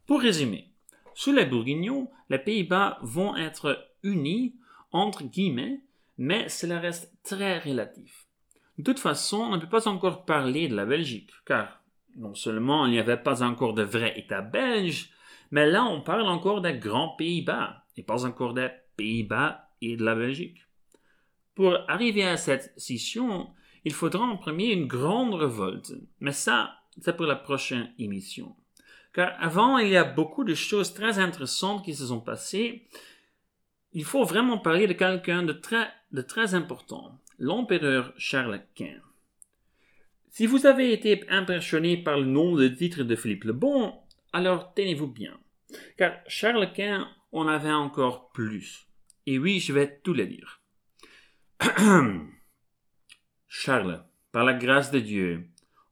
Pour 0.07 0.21
résumer, 0.21 0.71
sous 1.15 1.33
les 1.33 1.47
Bourguignons, 1.47 2.11
les 2.29 2.39
Pays-Bas 2.39 2.99
vont 3.03 3.37
être 3.37 3.89
unis, 4.03 4.57
entre 4.91 5.23
guillemets, 5.23 5.81
mais 6.19 6.49
cela 6.49 6.81
reste 6.81 7.13
très 7.23 7.59
relatif. 7.59 8.27
De 8.79 8.83
toute 8.83 8.99
façon, 8.99 9.39
on 9.39 9.57
ne 9.57 9.61
peut 9.61 9.69
pas 9.69 9.89
encore 9.89 10.25
parler 10.25 10.67
de 10.67 10.75
la 10.75 10.85
Belgique, 10.85 11.31
car 11.47 11.81
non 12.17 12.35
seulement 12.35 12.87
il 12.87 12.93
n'y 12.93 12.99
avait 12.99 13.17
pas 13.17 13.43
encore 13.43 13.75
de 13.75 13.83
vrai 13.83 14.19
État 14.19 14.43
belge, 14.43 15.11
mais 15.51 15.71
là 15.71 15.85
on 15.85 16.01
parle 16.01 16.27
encore 16.27 16.61
des 16.61 16.75
grands 16.79 17.15
Pays-Bas, 17.17 17.85
et 17.97 18.03
pas 18.03 18.25
encore 18.25 18.55
des 18.55 18.71
Pays-Bas 18.97 19.69
et 19.81 19.97
de 19.97 20.05
la 20.05 20.17
Belgique. 20.17 20.59
Pour 21.55 21.79
arriver 21.89 22.25
à 22.25 22.37
cette 22.37 22.73
scission, 22.77 23.51
il 23.85 23.93
faudra 23.93 24.25
en 24.25 24.37
premier 24.37 24.73
une 24.73 24.87
grande 24.87 25.35
révolte, 25.35 25.93
mais 26.19 26.33
ça, 26.33 26.79
c'est 27.01 27.17
pour 27.17 27.27
la 27.27 27.37
prochaine 27.37 27.93
émission. 27.99 28.57
Car 29.13 29.35
avant, 29.39 29.79
il 29.79 29.91
y 29.91 29.97
a 29.97 30.03
beaucoup 30.03 30.43
de 30.43 30.55
choses 30.55 30.95
très 30.95 31.21
intéressantes 31.21 31.85
qui 31.85 31.95
se 31.95 32.09
sont 32.09 32.21
passées. 32.21 32.89
Il 33.93 34.05
faut 34.05 34.25
vraiment 34.25 34.59
parler 34.59 34.89
de 34.89 34.93
quelqu'un 34.93 35.45
de 35.45 35.53
très, 35.53 35.89
de 36.11 36.23
très 36.23 36.55
important 36.55 37.21
l'empereur 37.39 38.13
Charles 38.17 38.63
Quint. 38.75 39.03
Si 40.31 40.47
vous 40.47 40.67
avez 40.67 40.93
été 40.93 41.25
impressionné 41.29 41.97
par 41.97 42.19
le 42.19 42.27
nom 42.27 42.55
de 42.55 42.69
titre 42.69 43.03
de 43.03 43.17
Philippe 43.17 43.45
le 43.45 43.53
Bon, 43.53 43.95
alors 44.33 44.75
tenez-vous 44.75 45.07
bien, 45.07 45.39
car 45.97 46.13
Charles 46.27 46.73
Quint 46.73 47.09
on 47.33 47.49
avait 47.49 47.73
encore 47.73 48.31
plus. 48.31 48.87
Et 49.27 49.39
oui, 49.39 49.59
je 49.59 49.73
vais 49.73 50.01
tout 50.03 50.15
le 50.15 50.27
dire. 50.27 50.61
Charles, 53.49 54.05
par 54.33 54.45
la 54.45 54.55
grâce 54.55 54.91
de 54.91 55.01
Dieu, 55.01 55.47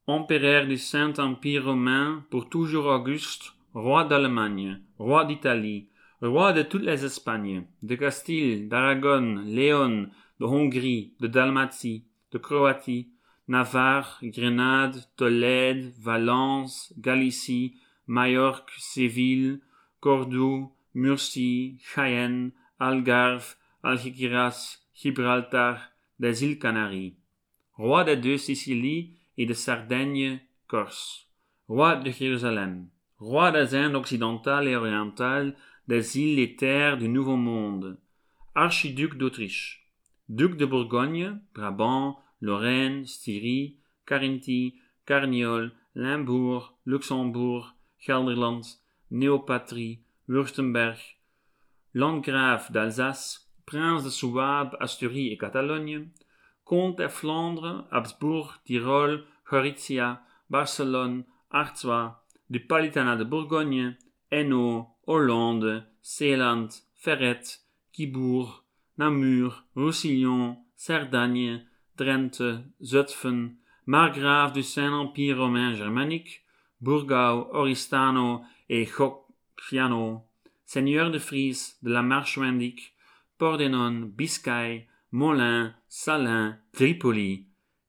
empereur 0.07 0.67
du 0.67 0.79
Saint-Empire 0.79 1.65
romain 1.65 2.25
pour 2.31 2.49
toujours 2.49 2.87
Auguste, 2.87 3.55
roi 3.75 4.05
d'Allemagne, 4.05 4.81
roi 4.99 5.25
d'Italie, 5.25 5.89
roi 6.21 6.53
de 6.53 6.63
toutes 6.63 6.83
les 6.83 7.05
Espagnes, 7.05 7.65
de 7.83 7.95
Castille, 7.97 8.69
d'Aragon, 8.69 9.43
Léon, 9.47 10.09
de 10.43 10.47
Hongrie, 10.49 11.15
de 11.21 11.29
Dalmatie, 11.29 12.05
de 12.33 12.39
Croatie, 12.39 13.13
Navarre, 13.47 14.19
Grenade, 14.25 14.97
Tolède, 15.17 15.93
Valence, 16.01 16.93
Galicie, 16.99 17.77
Majorque, 18.09 18.73
Séville, 18.77 19.61
Cordoue, 20.01 20.73
Murcie, 20.95 21.79
Cheyenne, 21.81 22.51
Algarve, 22.81 23.55
Algeciras, 23.85 24.81
Gibraltar, 24.97 25.93
des 26.19 26.43
îles 26.45 26.59
Canaries, 26.59 27.15
roi 27.75 28.03
des 28.03 28.17
deux 28.17 28.37
Sicilies 28.37 29.15
et 29.39 29.47
de 29.47 29.55
Sardaigne, 29.55 30.41
Corse, 30.67 31.29
roi 31.69 31.95
de 31.95 32.11
Jérusalem, 32.11 32.89
roi 33.19 33.53
des 33.53 33.77
Indes 33.77 33.95
occidentales 33.95 34.67
et 34.67 34.75
orientales, 34.75 35.55
des 35.87 36.19
îles 36.19 36.41
et 36.41 36.57
terres 36.57 36.99
du 36.99 37.09
Nouveau 37.09 37.37
Monde, 37.37 38.01
archiduc 38.57 39.17
d'Autriche, 39.17 39.82
duc 40.33 40.57
de 40.57 40.65
Bourgogne, 40.65 41.39
Brabant, 41.55 42.19
Lorraine, 42.41 43.05
Styrie, 43.05 43.77
Carinthie, 44.07 44.81
Carniole, 45.05 45.73
Limbourg, 45.95 46.79
Luxembourg, 46.87 47.75
Gelderland, 47.99 48.63
Neopatrie, 49.11 50.01
Württemberg, 50.29 50.99
landgrave 51.93 52.73
d'Alsace, 52.73 53.53
prince 53.67 54.05
de 54.05 54.09
Souabe, 54.09 54.75
Asturie 54.81 55.33
et 55.33 55.37
Catalogne, 55.37 56.09
comte 56.65 56.99
de 56.99 57.09
Flandre, 57.09 57.87
Habsbourg, 57.91 58.55
Tyrol, 58.65 59.27
Gorizia, 59.47 60.23
Barcelone, 60.49 61.25
Artois, 61.51 62.25
du 62.49 62.61
Palatinat 62.61 63.17
de 63.17 63.25
Bourgogne, 63.25 63.99
Hainaut, 64.31 64.89
Hollande, 65.07 65.85
Zeeland, 66.03 66.69
Ferret, 66.95 67.61
Quibourg, 67.93 68.62
Namur, 68.99 69.65
Roussillon, 69.75 70.59
Cerdagne, 70.77 71.67
Drenthe, 71.97 72.65
Zutphen, 72.83 73.57
margrave 73.87 74.53
du 74.53 74.63
Saint-Empire 74.63 75.39
romain 75.39 75.75
germanique, 75.75 76.45
Bourgau, 76.81 77.49
Oristano 77.53 78.43
et 78.69 78.87
Gocciano, 78.87 80.23
seigneur 80.65 81.11
de 81.11 81.19
Frise, 81.19 81.77
de 81.83 81.91
la 81.91 82.03
Marche 82.03 82.39
Pordenon, 83.39 84.11
Biscaye, 84.17 84.87
Molin, 85.11 85.75
Salin, 85.89 86.59
Tripoli 86.73 87.49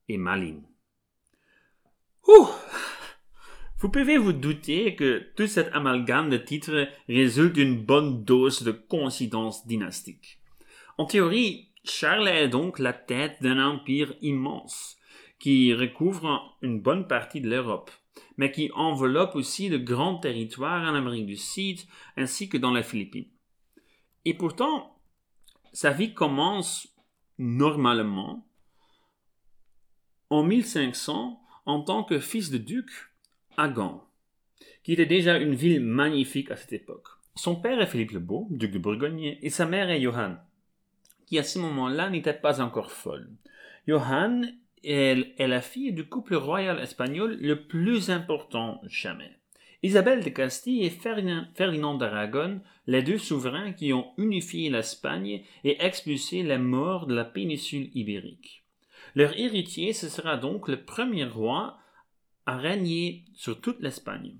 et 0.09 0.17
Malines. 0.17 0.67
Vous 3.83 3.89
pouvez 3.89 4.17
vous 4.17 4.31
douter 4.31 4.95
que 4.95 5.31
tout 5.35 5.47
cet 5.47 5.73
amalgame 5.73 6.29
de 6.29 6.37
titres 6.37 6.87
résulte 7.09 7.53
d'une 7.53 7.83
bonne 7.83 8.23
dose 8.23 8.63
de 8.63 8.71
coïncidence 8.71 9.67
dynastique. 9.67 10.42
En 10.97 11.05
théorie, 11.05 11.69
Charles 11.83 12.27
est 12.27 12.49
donc 12.49 12.77
la 12.77 12.93
tête 12.93 13.41
d'un 13.41 13.63
empire 13.63 14.13
immense, 14.21 14.97
qui 15.39 15.73
recouvre 15.73 16.57
une 16.61 16.81
bonne 16.81 17.07
partie 17.07 17.41
de 17.41 17.49
l'Europe, 17.49 17.91
mais 18.37 18.51
qui 18.51 18.71
enveloppe 18.73 19.35
aussi 19.35 19.69
de 19.69 19.77
grands 19.77 20.19
territoires 20.19 20.87
en 20.87 20.95
Amérique 20.95 21.25
du 21.25 21.35
Sud 21.35 21.79
ainsi 22.15 22.47
que 22.47 22.57
dans 22.57 22.73
les 22.73 22.83
Philippines. 22.83 23.27
Et 24.25 24.35
pourtant, 24.35 24.99
sa 25.73 25.91
vie 25.91 26.13
commence 26.13 26.87
normalement 27.37 28.47
en 30.29 30.43
1500 30.43 31.41
en 31.65 31.81
tant 31.81 32.03
que 32.03 32.19
fils 32.19 32.51
de 32.51 32.57
duc 32.57 32.89
à 33.57 33.67
Gand, 33.67 34.07
qui 34.83 34.93
était 34.93 35.05
déjà 35.05 35.37
une 35.37 35.55
ville 35.55 35.81
magnifique 35.81 36.51
à 36.51 36.55
cette 36.55 36.73
époque. 36.73 37.07
Son 37.35 37.55
père 37.55 37.81
est 37.81 37.87
Philippe 37.87 38.11
le 38.11 38.19
Beau, 38.19 38.47
duc 38.51 38.71
de 38.71 38.79
Bourgogne, 38.79 39.37
et 39.41 39.49
sa 39.49 39.65
mère 39.65 39.89
est 39.89 40.01
Johanne, 40.01 40.39
à 41.39 41.43
ce 41.43 41.59
moment-là 41.59 42.09
n'était 42.09 42.33
pas 42.33 42.61
encore 42.61 42.91
folle. 42.91 43.29
Johanne 43.87 44.55
est, 44.83 45.33
est 45.37 45.47
la 45.47 45.61
fille 45.61 45.93
du 45.93 46.05
couple 46.05 46.35
royal 46.35 46.79
espagnol 46.79 47.37
le 47.39 47.63
plus 47.67 48.09
important 48.09 48.81
jamais. 48.85 49.37
Isabelle 49.83 50.23
de 50.23 50.29
Castille 50.29 50.85
et 50.85 50.89
Ferdinand 50.89 51.95
d'Aragon, 51.95 52.61
les 52.87 53.03
deux 53.03 53.17
souverains 53.17 53.73
qui 53.73 53.91
ont 53.91 54.13
unifié 54.17 54.69
l'Espagne 54.69 55.43
et 55.65 55.83
expulsé 55.83 56.41
les 56.41 56.57
morts 56.57 57.05
de 57.05 57.13
la 57.13 57.25
péninsule 57.25 57.89
ibérique. 57.93 58.63
Leur 59.13 59.37
héritier, 59.37 59.91
ce 59.91 60.07
sera 60.07 60.37
donc 60.37 60.69
le 60.69 60.83
premier 60.83 61.25
roi 61.25 61.77
à 62.45 62.57
régner 62.57 63.25
sur 63.33 63.59
toute 63.59 63.81
l'Espagne. 63.81 64.37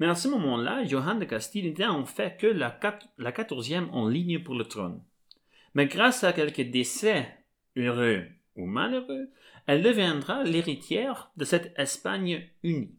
Mais 0.00 0.06
à 0.06 0.16
ce 0.16 0.26
moment-là, 0.28 0.84
Johanne 0.84 1.20
de 1.20 1.24
Castille 1.24 1.62
n'était 1.62 1.86
en 1.86 2.04
fait 2.04 2.36
que 2.36 2.48
la, 2.48 2.70
quatorzième 3.30 3.88
en 3.90 4.08
ligne 4.08 4.42
pour 4.42 4.56
le 4.56 4.64
trône. 4.64 5.00
Mais 5.74 5.86
grâce 5.86 6.24
à 6.24 6.32
quelques 6.32 6.70
décès, 6.70 7.26
heureux 7.76 8.24
ou 8.56 8.66
malheureux, 8.66 9.30
elle 9.66 9.82
deviendra 9.82 10.44
l'héritière 10.44 11.30
de 11.36 11.44
cette 11.44 11.72
Espagne 11.78 12.48
unie. 12.62 12.94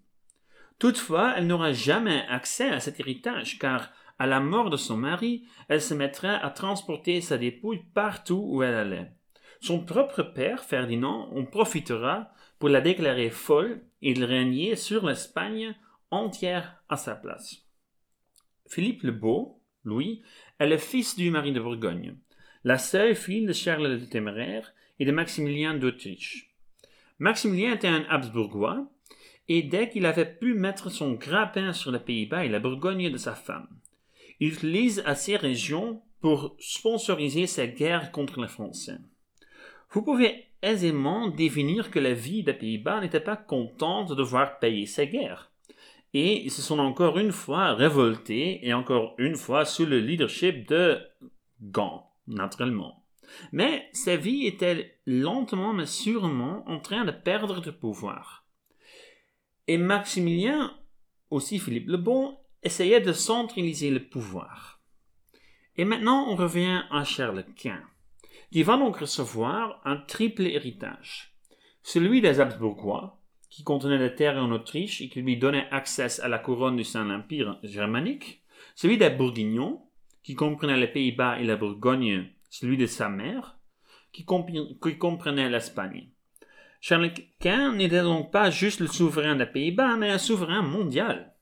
Toutefois, 0.79 1.33
elle 1.37 1.47
n'aura 1.47 1.71
jamais 1.71 2.25
accès 2.27 2.69
à 2.69 2.79
cet 2.79 2.99
héritage, 2.99 3.59
car 3.59 3.91
à 4.19 4.27
la 4.27 4.39
mort 4.39 4.69
de 4.69 4.77
son 4.77 4.97
mari, 4.97 5.45
elle 5.67 5.81
se 5.81 5.93
mettrait 5.93 6.39
à 6.41 6.49
transporter 6.49 7.21
sa 7.21 7.37
dépouille 7.37 7.83
partout 7.93 8.43
où 8.47 8.63
elle 8.63 8.75
allait. 8.75 9.11
Son 9.61 9.83
propre 9.85 10.23
père, 10.23 10.63
Ferdinand, 10.63 11.29
en 11.33 11.45
profitera 11.45 12.33
pour 12.59 12.69
la 12.69 12.81
déclarer 12.81 13.29
folle 13.29 13.81
et 14.01 14.13
de 14.13 14.25
régner 14.25 14.75
sur 14.75 15.05
l'Espagne 15.05 15.75
entière 16.11 16.83
à 16.89 16.97
sa 16.97 17.15
place. 17.15 17.63
Philippe 18.67 19.03
le 19.03 19.11
Beau, 19.11 19.61
Louis, 19.83 20.21
est 20.59 20.67
le 20.67 20.77
fils 20.77 21.15
du 21.15 21.31
mari 21.31 21.51
de 21.51 21.59
Bourgogne, 21.59 22.15
la 22.63 22.77
seule 22.77 23.15
fille 23.15 23.45
de 23.45 23.53
Charles 23.53 23.87
le 23.87 24.07
Téméraire 24.07 24.73
et 24.99 25.05
de 25.05 25.11
Maximilien 25.11 25.73
d'Autriche. 25.73 26.53
Maximilien 27.19 27.73
était 27.73 27.87
un 27.87 28.05
Habsbourgois, 28.09 28.89
et 29.49 29.61
dès 29.61 29.89
qu'il 29.89 30.05
avait 30.05 30.37
pu 30.37 30.53
mettre 30.53 30.89
son 30.89 31.13
grappin 31.13 31.73
sur 31.73 31.91
les 31.91 31.99
Pays-Bas 31.99 32.45
et 32.45 32.49
la 32.49 32.59
Bourgogne 32.59 33.11
de 33.11 33.17
sa 33.17 33.35
femme, 33.35 33.67
il 34.39 34.53
utilise 34.53 35.03
à 35.05 35.15
ces 35.15 35.35
régions 35.35 36.01
pour 36.21 36.55
sponsoriser 36.59 37.47
ses 37.47 37.67
guerres 37.67 38.11
contre 38.11 38.41
les 38.41 38.47
Français. 38.47 38.97
Vous 39.91 40.01
pouvez 40.01 40.45
aisément 40.61 41.27
définir 41.27 41.91
que 41.91 41.99
la 41.99 42.13
vie 42.13 42.43
des 42.43 42.53
Pays-Bas 42.53 43.01
n'était 43.01 43.19
pas 43.19 43.35
contente 43.35 44.09
de 44.09 44.15
devoir 44.15 44.59
payer 44.59 44.85
ses 44.85 45.07
guerres. 45.07 45.51
Et 46.13 46.43
ils 46.43 46.51
se 46.51 46.61
sont 46.61 46.79
encore 46.79 47.19
une 47.19 47.33
fois 47.33 47.73
révoltés, 47.73 48.65
et 48.65 48.73
encore 48.73 49.15
une 49.17 49.35
fois 49.35 49.65
sous 49.65 49.85
le 49.85 49.99
leadership 49.99 50.67
de 50.69 51.01
Gand, 51.61 52.12
naturellement. 52.27 53.05
Mais 53.51 53.89
sa 53.93 54.15
vie 54.15 54.45
était 54.45 54.99
lentement 55.05 55.73
mais 55.73 55.85
sûrement 55.85 56.67
en 56.67 56.79
train 56.79 57.05
de 57.05 57.11
perdre 57.11 57.61
de 57.61 57.71
pouvoir. 57.71 58.45
Et 59.67 59.77
Maximilien, 59.77 60.77
aussi 61.29 61.59
Philippe 61.59 61.87
le 61.87 61.97
Bon, 61.97 62.37
essayait 62.63 63.01
de 63.01 63.13
centraliser 63.13 63.91
le 63.91 64.03
pouvoir. 64.07 64.81
Et 65.75 65.85
maintenant, 65.85 66.27
on 66.29 66.35
revient 66.35 66.83
à 66.91 67.03
Charles 67.03 67.45
Quint, 67.55 67.83
qui 68.51 68.63
va 68.63 68.77
donc 68.77 68.97
recevoir 68.97 69.81
un 69.85 69.97
triple 69.97 70.45
héritage. 70.45 71.33
Celui 71.81 72.21
des 72.21 72.39
Habsbourgois, 72.39 73.19
qui 73.49 73.63
contenait 73.63 73.99
des 73.99 74.15
terres 74.15 74.37
en 74.37 74.51
Autriche 74.51 75.01
et 75.01 75.09
qui 75.09 75.21
lui 75.21 75.37
donnait 75.37 75.67
accès 75.69 76.19
à 76.21 76.27
la 76.27 76.39
couronne 76.39 76.77
du 76.77 76.83
Saint-Empire 76.83 77.59
germanique. 77.63 78.43
Celui 78.75 78.97
des 78.97 79.11
Bourguignons, 79.11 79.81
qui 80.23 80.35
comprenait 80.35 80.77
les 80.77 80.87
Pays-Bas 80.87 81.39
et 81.39 81.43
la 81.43 81.57
Bourgogne, 81.57 82.29
celui 82.49 82.77
de 82.77 82.85
sa 82.85 83.09
mère, 83.09 83.57
qui 84.11 84.25
comprenait 84.25 85.49
l'Espagne. 85.49 86.09
Charles 86.79 87.13
Quint 87.39 87.73
n'était 87.73 88.01
donc 88.01 88.31
pas 88.31 88.49
juste 88.49 88.79
le 88.79 88.87
souverain 88.87 89.35
des 89.35 89.45
Pays-Bas, 89.45 89.95
mais 89.97 90.09
un 90.09 90.17
souverain 90.17 90.61
mondial. 90.61 91.33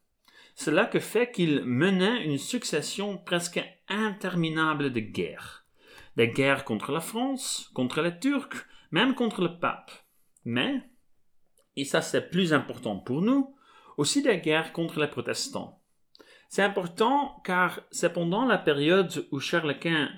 Cela 0.56 0.86
que 0.86 1.00
fait 1.00 1.32
qu'il 1.32 1.64
menait 1.64 2.26
une 2.26 2.38
succession 2.38 3.18
presque 3.18 3.64
interminable 3.88 4.92
de 4.92 5.00
guerres. 5.00 5.66
Des 6.16 6.28
guerres 6.28 6.66
contre 6.66 6.92
la 6.92 7.00
France, 7.00 7.72
contre 7.74 8.02
les 8.02 8.20
Turcs, 8.20 8.68
même 8.92 9.16
contre 9.16 9.42
le 9.42 9.58
pape. 9.58 9.92
Mais, 10.46 10.82
et 11.76 11.86
ça 11.86 12.02
c'est 12.02 12.30
plus 12.30 12.54
important 12.54 12.98
pour 12.98 13.22
nous, 13.22 13.56
aussi 13.98 14.22
des 14.22 14.38
guerres 14.38 14.74
contre 14.74 15.00
les 15.00 15.08
protestants. 15.08 15.81
C'est 16.52 16.64
important 16.64 17.42
car 17.46 17.80
c'est 17.92 18.12
pendant 18.12 18.44
la 18.44 18.58
période 18.58 19.26
où 19.32 19.40
Charles 19.40 19.80
Quint 19.80 20.10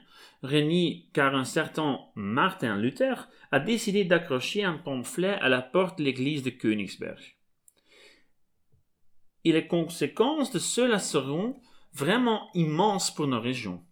régnait 0.41 1.05
car 1.13 1.35
un 1.35 1.43
certain 1.43 1.99
Martin 2.15 2.75
Luther 2.75 3.29
a 3.51 3.59
décidé 3.59 4.03
d'accrocher 4.03 4.63
un 4.63 4.79
pamphlet 4.79 5.37
à 5.41 5.47
la 5.47 5.61
porte 5.61 5.99
de 5.99 6.03
l'église 6.03 6.41
de 6.41 6.49
Königsberg. 6.49 7.19
Et 9.43 9.51
les 9.51 9.67
conséquences 9.67 10.51
de 10.51 10.57
cela 10.57 10.97
seront 10.97 11.61
vraiment 11.93 12.49
immense 12.55 13.13
pour 13.13 13.27
nos 13.27 13.39
régions. 13.39 13.83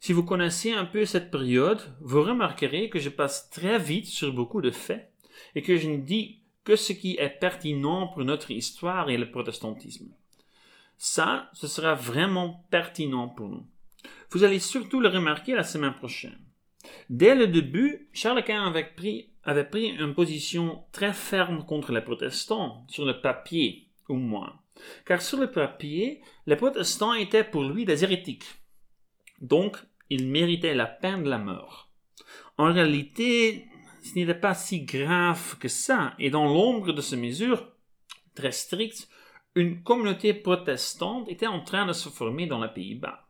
Si 0.00 0.12
vous 0.12 0.24
connaissez 0.24 0.72
un 0.72 0.86
peu 0.86 1.04
cette 1.04 1.30
période, 1.30 1.80
vous 2.00 2.24
remarquerez 2.24 2.90
que 2.90 2.98
je 2.98 3.08
passe 3.08 3.50
très 3.50 3.78
vite 3.78 4.06
sur 4.06 4.32
beaucoup 4.32 4.62
de 4.62 4.72
faits 4.72 5.12
et 5.54 5.62
que 5.62 5.76
je 5.76 5.88
ne 5.88 5.98
dis 5.98 6.40
que 6.64 6.74
ce 6.74 6.92
qui 6.92 7.18
est 7.20 7.38
pertinent 7.38 8.08
pour 8.08 8.24
notre 8.24 8.50
histoire 8.50 9.10
et 9.10 9.16
le 9.16 9.30
protestantisme. 9.30 10.12
Ça, 11.06 11.50
ce 11.52 11.66
sera 11.66 11.94
vraiment 11.94 12.66
pertinent 12.70 13.28
pour 13.28 13.50
nous. 13.50 13.66
Vous 14.30 14.42
allez 14.42 14.58
surtout 14.58 15.00
le 15.00 15.10
remarquer 15.10 15.54
la 15.54 15.62
semaine 15.62 15.92
prochaine. 15.92 16.40
Dès 17.10 17.34
le 17.34 17.46
début, 17.46 18.08
Charles 18.14 18.42
Quint 18.42 18.66
avait 18.66 18.90
pris, 18.96 19.28
avait 19.42 19.68
pris 19.68 19.88
une 19.88 20.14
position 20.14 20.82
très 20.92 21.12
ferme 21.12 21.66
contre 21.66 21.92
les 21.92 22.00
protestants, 22.00 22.86
sur 22.88 23.04
le 23.04 23.20
papier, 23.20 23.90
au 24.08 24.14
moins. 24.14 24.58
Car 25.04 25.20
sur 25.20 25.38
le 25.38 25.50
papier, 25.50 26.22
les 26.46 26.56
protestants 26.56 27.12
étaient 27.12 27.44
pour 27.44 27.64
lui 27.64 27.84
des 27.84 28.02
hérétiques. 28.02 28.46
Donc, 29.42 29.76
ils 30.08 30.26
méritaient 30.26 30.74
la 30.74 30.86
peine 30.86 31.24
de 31.24 31.28
la 31.28 31.38
mort. 31.38 31.90
En 32.56 32.72
réalité, 32.72 33.66
ce 34.02 34.14
n'était 34.14 34.32
pas 34.32 34.54
si 34.54 34.86
grave 34.86 35.58
que 35.58 35.68
ça, 35.68 36.14
et 36.18 36.30
dans 36.30 36.46
l'ombre 36.46 36.94
de 36.94 37.02
ces 37.02 37.18
mesures 37.18 37.74
très 38.34 38.52
strictes, 38.52 39.06
une 39.54 39.82
communauté 39.82 40.34
protestante 40.34 41.28
était 41.28 41.46
en 41.46 41.60
train 41.60 41.86
de 41.86 41.92
se 41.92 42.08
former 42.08 42.46
dans 42.46 42.62
les 42.62 42.72
Pays-Bas. 42.72 43.28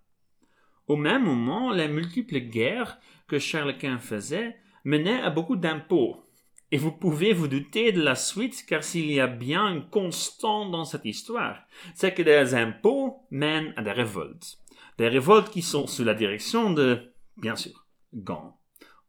Au 0.87 0.97
même 0.97 1.25
moment, 1.25 1.71
les 1.71 1.88
multiples 1.88 2.38
guerres 2.38 2.99
que 3.26 3.38
Charles 3.38 3.76
Quint 3.78 3.99
faisait 3.99 4.57
menaient 4.85 5.21
à 5.21 5.31
beaucoup 5.31 5.57
d'impôts. 5.57 6.23
Et 6.71 6.76
vous 6.76 6.93
pouvez 6.93 7.33
vous 7.33 7.47
douter 7.47 7.93
de 7.93 8.02
la 8.02 8.14
suite, 8.14 8.64
car 8.66 8.83
s'il 8.83 9.11
y 9.11 9.21
a 9.21 9.26
bien 9.26 9.69
une 9.69 9.88
constante 9.88 10.73
dans 10.73 10.85
cette 10.85 11.04
histoire, 11.04 11.62
c'est 11.95 12.14
que 12.14 12.23
des 12.23 12.54
impôts 12.54 13.26
mènent 13.31 13.73
à 13.76 13.83
des 13.83 13.93
révoltes. 13.93 14.59
Des 14.99 15.09
révoltes 15.09 15.50
qui 15.50 15.62
sont 15.62 15.87
sous 15.87 16.04
la 16.04 16.14
direction 16.14 16.73
de, 16.73 17.12
bien 17.37 17.57
sûr, 17.57 17.87
Gand. 18.12 18.59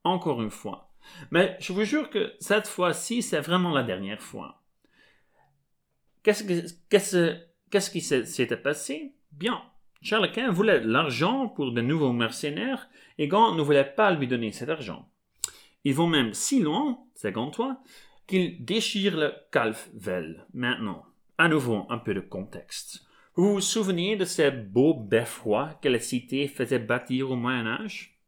Encore 0.03 0.41
une 0.41 0.51
fois. 0.51 0.91
Mais 1.31 1.57
je 1.59 1.73
vous 1.73 1.83
jure 1.83 2.09
que 2.09 2.33
cette 2.39 2.67
fois-ci, 2.67 3.21
c'est 3.21 3.39
vraiment 3.39 3.71
la 3.71 3.83
dernière 3.83 4.21
fois. 4.21 4.64
Qu'est-ce, 6.25 7.91
qui 7.91 8.01
s'était 8.01 8.57
passé? 8.57 9.13
Bien, 9.31 9.61
Charles 10.01 10.31
Quint 10.31 10.49
voulait 10.49 10.83
l'argent 10.83 11.47
pour 11.49 11.71
de 11.71 11.81
nouveaux 11.81 12.13
mercenaires 12.13 12.89
et 13.19 13.27
Gand 13.27 13.53
ne 13.53 13.61
voulait 13.61 13.93
pas 13.95 14.11
lui 14.11 14.27
donner 14.27 14.51
cet 14.51 14.69
argent. 14.69 15.07
Ils 15.83 15.93
vont 15.93 16.07
même 16.07 16.33
si 16.33 16.63
loin, 16.63 16.97
c'est 17.13 17.31
Gantois, 17.31 17.79
qu'ils 18.25 18.65
déchirent 18.65 19.17
le 19.17 19.33
Calfvel. 19.51 20.47
Maintenant, 20.51 21.05
à 21.37 21.47
nouveau 21.47 21.85
un 21.89 21.99
peu 21.99 22.15
de 22.15 22.21
contexte. 22.21 23.05
Vous 23.35 23.53
vous 23.53 23.61
souvenez 23.61 24.15
de 24.15 24.25
ces 24.25 24.49
beaux 24.49 24.95
beffrois 24.95 25.79
que 25.79 25.89
la 25.89 25.99
cité 25.99 26.47
faisait 26.47 26.79
bâtir 26.79 27.29
au 27.29 27.35
Moyen 27.35 27.67
Âge? 27.67 28.19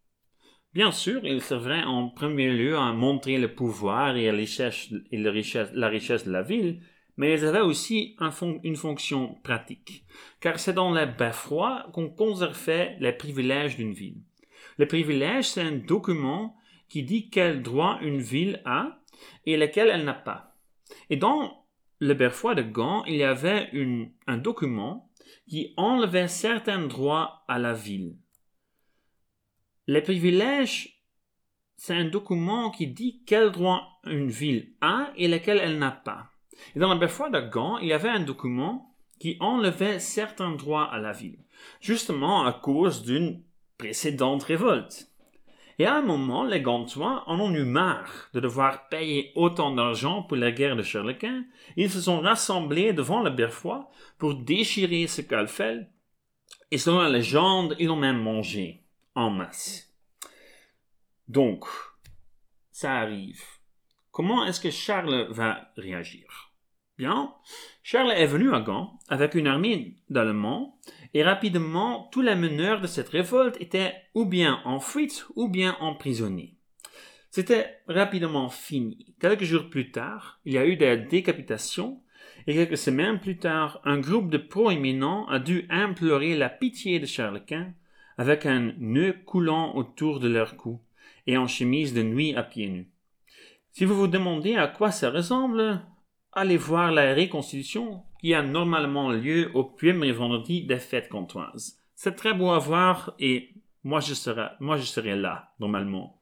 Bien 0.72 0.92
sûr, 0.92 1.26
il 1.26 1.42
servait 1.42 1.82
en 1.82 2.10
premier 2.10 2.52
lieu 2.52 2.78
à 2.78 2.94
montrer 2.94 3.40
le 3.40 3.56
pouvoir 3.56 4.18
et, 4.18 4.28
la 4.32 4.38
richesse, 4.38 4.94
la 5.12 5.88
richesse 5.88 6.26
de 6.26 6.32
la 6.32 6.44
ville, 6.44 6.84
mais 7.18 7.32
elles 7.32 7.46
avaient 7.46 7.60
aussi 7.60 8.16
une 8.64 8.76
fonction 8.76 9.36
pratique, 9.44 10.06
car 10.40 10.60
c'est 10.60 10.74
dans 10.74 10.94
les 10.94 11.08
beffrois 11.08 11.88
qu'on 11.94 12.10
conservait 12.10 12.96
les 13.00 13.12
privilèges 13.12 13.76
d'une 13.76 13.94
ville. 13.94 14.22
Le 14.78 14.88
privilège, 14.88 15.50
c'est 15.50 15.62
un 15.62 15.72
document 15.72 16.56
qui 16.88 17.04
dit 17.04 17.30
quel 17.30 17.62
droit 17.64 17.98
une 18.02 18.20
ville 18.20 18.62
a 18.66 19.00
et 19.46 19.58
lequel 19.58 19.90
elle 19.90 20.06
n'a 20.06 20.14
pas. 20.14 20.56
Et 21.10 21.18
dans 21.18 21.66
le 22.00 22.14
beffroi 22.14 22.56
de 22.56 22.62
Gand, 22.62 23.04
il 23.06 23.16
y 23.16 23.24
avait 23.24 23.72
un 24.28 24.38
document 24.38 25.12
qui 25.50 25.74
enlevait 25.78 26.28
certains 26.28 26.86
droits 26.86 27.44
à 27.48 27.58
la 27.58 27.74
ville. 27.74 28.16
Les 29.88 30.02
privilèges, 30.02 31.04
c'est 31.76 31.94
un 31.94 32.06
document 32.06 32.72
qui 32.72 32.88
dit 32.88 33.24
quel 33.26 33.52
droit 33.52 34.00
une 34.04 34.30
ville 34.30 34.74
a 34.82 35.12
et 35.16 35.28
lequel 35.28 35.60
elle 35.60 35.80
n'a 35.80 35.92
pas. 35.92 36.32
Et 36.76 36.80
dans 36.80 36.90
la 36.90 36.96
beffroi 36.96 37.30
de 37.30 37.40
Gand, 37.40 37.78
il 37.80 37.88
y 37.88 37.94
avait 37.94 38.10
un 38.10 38.20
document 38.20 38.96
qui 39.20 39.38
enlevait 39.40 40.00
certains 40.00 40.52
droits 40.52 40.86
à 40.86 41.00
la 41.00 41.12
ville, 41.12 41.40
justement 41.82 42.46
à 42.46 42.54
cause 42.54 43.04
d'une 43.04 43.42
précédente 43.78 44.44
révolte. 44.44 45.12
Et 45.80 45.86
à 45.86 45.96
un 45.96 46.02
moment, 46.02 46.44
les 46.44 46.62
Gantois 46.62 47.24
en 47.28 47.40
ont 47.40 47.54
eu 47.54 47.64
marre 47.64 48.30
de 48.34 48.40
devoir 48.40 48.90
payer 48.90 49.32
autant 49.36 49.76
d'argent 49.76 50.24
pour 50.24 50.38
la 50.38 50.52
guerre 50.52 50.76
de 50.76 50.82
Charlequin. 50.82 51.46
Ils 51.76 51.92
se 51.92 52.02
sont 52.02 52.20
rassemblés 52.20 52.94
devant 52.94 53.22
le 53.22 53.30
Beffroi 53.30 53.90
pour 54.18 54.34
déchirer 54.34 55.06
ce 55.06 55.22
calfel. 55.22 55.92
Et 56.72 56.80
selon 56.80 57.00
la 57.00 57.10
légende, 57.10 57.76
ils 57.78 57.88
l'ont 57.88 57.96
même 57.96 58.22
mangé 58.22 58.84
en 59.14 59.30
masse. 59.30 59.94
Donc, 61.28 61.66
ça 62.72 62.96
arrive. 62.96 63.44
Comment 64.12 64.46
est-ce 64.46 64.60
que 64.60 64.72
Charles 64.72 65.28
va 65.30 65.72
réagir? 65.78 66.47
Bien, 66.98 67.32
Charles 67.84 68.12
est 68.12 68.26
venu 68.26 68.54
à 68.54 68.60
Gand 68.60 68.98
avec 69.08 69.36
une 69.36 69.46
armée 69.46 69.98
d'Allemands 70.10 70.80
et 71.14 71.24
rapidement 71.24 72.10
tous 72.12 72.24
les 72.24 72.34
meneurs 72.34 72.82
de 72.82 72.88
cette 72.88 73.10
révolte 73.10 73.62
étaient 73.62 73.94
ou 74.16 74.26
bien 74.26 74.62
en 74.66 74.80
fuite 74.80 75.28
ou 75.36 75.48
bien 75.48 75.78
emprisonnés. 75.80 76.56
C'était 77.30 77.82
rapidement 77.88 78.50
fini. 78.50 79.14
Quelques 79.20 79.44
jours 79.44 79.70
plus 79.70 79.92
tard, 79.92 80.40
il 80.44 80.54
y 80.54 80.58
a 80.58 80.66
eu 80.66 80.76
des 80.76 80.98
décapitations 80.98 82.02
et 82.48 82.56
quelques 82.56 82.80
semaines 82.80 83.20
plus 83.20 83.38
tard, 83.38 83.80
un 83.84 84.00
groupe 84.00 84.32
de 84.32 84.40
proéminents 84.40 85.28
a 85.28 85.38
dû 85.38 85.68
implorer 85.70 86.36
la 86.36 86.50
pitié 86.50 87.00
de 87.00 87.06
Charles 87.06 87.46
Quint 87.46 87.74
avec 88.18 88.48
un 88.48 88.74
nœud 88.80 89.14
coulant 89.26 89.76
autour 89.76 90.20
de 90.20 90.30
leur 90.30 90.58
cou 90.58 90.82
et 91.28 91.38
en 91.38 91.46
chemise 91.46 91.94
de 91.94 92.02
nuit 92.02 92.36
à 92.36 92.42
pieds 92.42 92.70
nus. 92.70 92.90
Si 93.72 93.86
vous 93.86 93.96
vous 93.96 94.08
demandez 94.08 94.56
à 94.56 94.68
quoi 94.68 94.90
ça 94.90 95.12
ressemble, 95.12 95.82
allez 96.34 96.58
voir 96.58 96.92
la 96.92 97.14
reconstitution 97.14 98.04
qui 98.20 98.34
a 98.34 98.42
normalement 98.42 99.10
lieu 99.10 99.52
au 99.54 99.64
premier 99.64 100.12
vendredi 100.12 100.64
des 100.64 100.80
fêtes 100.80 101.10
comtoises. 101.10 101.80
C'est 101.96 102.16
très 102.16 102.34
beau 102.34 102.52
à 102.52 102.60
voir 102.60 103.14
et 103.20 103.54
moi 103.84 104.00
je 104.00 104.14
serai, 104.14 104.48
moi 104.60 104.78
je 104.78 104.84
serai 104.84 105.16
là, 105.16 105.54
normalement. 105.60 106.22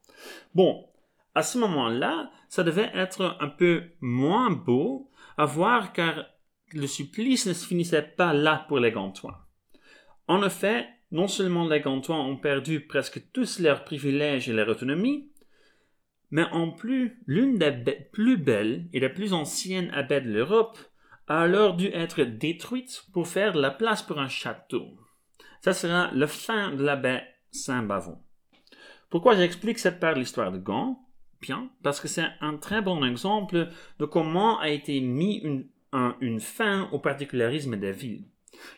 Bon, 0.54 0.86
à 1.34 1.42
ce 1.42 1.58
moment-là, 1.58 2.30
ça 2.48 2.64
devait 2.64 2.90
être 2.94 3.36
un 3.40 3.48
peu 3.48 3.84
moins 4.00 4.50
beau 4.50 5.10
à 5.36 5.44
voir 5.44 5.92
car 5.92 6.24
le 6.72 6.86
supplice 6.86 7.46
ne 7.46 7.52
se 7.52 7.66
finissait 7.66 8.02
pas 8.02 8.32
là 8.32 8.64
pour 8.68 8.78
les 8.78 8.92
Gantois. 8.92 9.46
En 10.28 10.42
effet, 10.44 10.86
non 11.12 11.28
seulement 11.28 11.68
les 11.68 11.80
Gantois 11.80 12.16
ont 12.16 12.36
perdu 12.36 12.80
presque 12.80 13.30
tous 13.32 13.60
leurs 13.60 13.84
privilèges 13.84 14.48
et 14.48 14.52
leur 14.52 14.68
autonomie, 14.68 15.30
mais 16.30 16.44
en 16.52 16.70
plus, 16.70 17.20
l'une 17.26 17.58
des 17.58 17.70
plus 18.12 18.36
belles 18.36 18.88
et 18.92 19.00
des 19.00 19.08
plus 19.08 19.32
anciennes 19.32 19.90
abbayes 19.92 20.22
de 20.22 20.32
l'Europe 20.32 20.78
a 21.28 21.40
alors 21.40 21.76
dû 21.76 21.86
être 21.86 22.22
détruite 22.22 23.04
pour 23.12 23.28
faire 23.28 23.54
la 23.54 23.70
place 23.70 24.02
pour 24.02 24.18
un 24.18 24.28
château. 24.28 24.96
Ça 25.60 25.72
sera 25.72 26.10
le 26.12 26.26
fin 26.26 26.72
de 26.74 26.84
l'abbaye 26.84 27.22
Saint-Bavon. 27.50 28.18
Pourquoi 29.10 29.36
j'explique 29.36 29.78
cette 29.78 30.00
part 30.00 30.14
de 30.14 30.20
l'histoire 30.20 30.52
de 30.52 30.58
Gand? 30.58 31.00
Bien, 31.40 31.70
parce 31.82 32.00
que 32.00 32.08
c'est 32.08 32.26
un 32.40 32.56
très 32.56 32.82
bon 32.82 33.04
exemple 33.04 33.68
de 33.98 34.04
comment 34.04 34.58
a 34.58 34.70
été 34.70 35.00
mis 35.00 35.36
une, 35.36 35.68
une 36.20 36.40
fin 36.40 36.88
au 36.92 36.98
particularisme 36.98 37.76
des 37.76 37.92
villes. 37.92 38.24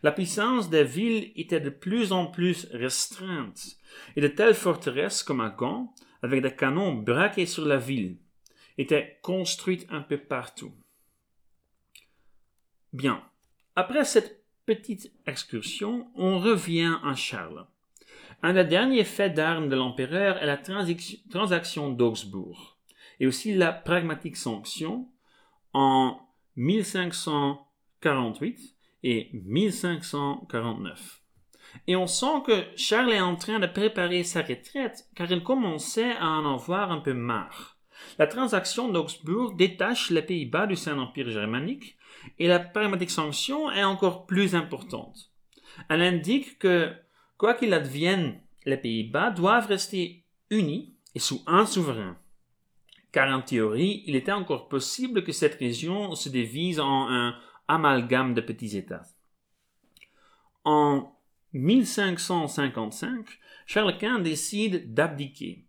La 0.03 0.13
puissance 0.13 0.71
des 0.71 0.85
villes 0.85 1.33
était 1.37 1.61
de 1.61 1.71
plus 1.71 2.13
en 2.13 2.27
plus 2.27 2.67
restreinte, 2.73 3.77
et 4.17 4.21
de 4.21 4.29
telles 4.29 4.55
forteresses 4.55 5.23
comme 5.23 5.41
à 5.41 5.51
Gand 5.51 5.95
avec 6.23 6.43
des 6.43 6.55
canons 6.55 6.95
braqués 6.95 7.47
sur 7.47 7.65
la 7.65 7.79
ville, 7.79 8.19
était 8.77 9.19
construite 9.23 9.87
un 9.91 10.03
peu 10.03 10.19
partout. 10.19 10.75
Bien, 12.93 13.23
après 13.77 14.05
cette 14.05 14.45
petite 14.67 15.13
excursion, 15.27 16.11
on 16.15 16.39
revient 16.39 16.99
à 17.05 17.15
Charles. 17.15 17.67
Un 18.43 18.53
des 18.55 18.65
derniers 18.65 19.05
faits 19.05 19.35
d'armes 19.35 19.69
de 19.69 19.77
l'empereur 19.77 20.39
est 20.39 20.47
la 20.47 20.57
transaction 20.57 21.91
d'Augsbourg, 21.91 22.79
et 23.21 23.27
aussi 23.27 23.55
la 23.55 23.73
pragmatique 23.73 24.37
sanction 24.37 25.09
en 25.73 26.21
1548 26.57 28.77
et 29.03 29.31
1549. 29.33 31.23
Et 31.87 31.97
on 31.97 32.07
sent 32.07 32.43
que 32.47 32.65
Charles 32.77 33.13
est 33.13 33.21
en 33.21 33.37
train 33.37 33.59
de 33.59 33.67
préparer 33.67 34.25
sa 34.25 34.43
retraite 34.43 35.07
car 35.15 35.31
il 35.31 35.43
commençait 35.43 36.13
à 36.17 36.27
en 36.27 36.55
avoir 36.55 36.91
un 36.91 37.01
peu 37.01 37.15
marre. 37.15 37.77
La 38.19 38.27
transaction 38.27 38.89
d'Augsbourg 38.89 39.55
détache 39.55 40.11
les 40.11 40.23
Pays-Bas 40.23 40.67
du 40.67 40.77
Saint-Empire 40.77 41.31
germanique 41.31 41.97
et 42.39 42.47
la 42.47 42.59
pragmatique 42.59 43.11
sanction 43.11 43.71
est 43.71 43.85
encore 43.85 44.27
plus 44.27 44.55
importante. 44.55 45.31
Elle 45.89 46.03
indique 46.03 46.59
que, 46.59 46.93
quoi 47.37 47.55
qu'il 47.55 47.75
advienne, 47.75 48.41
les 48.65 48.77
Pays-Bas 48.77 49.31
doivent 49.31 49.69
rester 49.69 50.25
unis 50.51 50.95
et 51.15 51.19
sous 51.19 51.43
un 51.47 51.67
souverain. 51.67 52.17
Car 53.13 53.35
en 53.35 53.41
théorie, 53.41 54.03
il 54.07 54.17
était 54.17 54.33
encore 54.33 54.69
possible 54.69 55.25
que 55.25 55.33
cette 55.33 55.55
région 55.55 56.15
se 56.15 56.29
divise 56.29 56.81
en 56.81 57.09
un 57.09 57.35
amalgame 57.67 58.35
de 58.35 58.41
petits 58.41 58.77
États. 58.77 59.07
En 60.65 61.18
1555, 61.53 63.27
Charles 63.67 63.99
Quint 63.99 64.19
décide 64.19 64.95
d'abdiquer, 64.95 65.65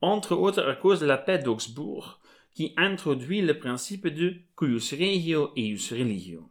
entre 0.00 0.36
autres 0.36 0.62
à 0.68 0.74
cause 0.76 1.00
de 1.00 1.06
la 1.06 1.18
paix 1.18 1.38
d'Augsbourg, 1.38 2.20
qui 2.54 2.72
introduit 2.76 3.40
le 3.40 3.58
principe 3.58 4.08
de 4.08 4.36
cuius 4.56 4.92
regio 4.92 5.52
eius 5.56 5.92
religio. 5.92 6.48